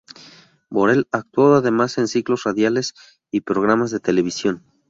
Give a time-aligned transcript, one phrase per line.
[0.71, 2.95] Borel actuó además en ciclos radiales
[3.29, 4.63] y programas de televisión.